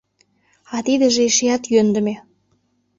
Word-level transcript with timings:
А 0.75 0.77
тидыже 0.85 1.21
эшеат 1.29 1.63
йӧндымӧ. 1.73 2.15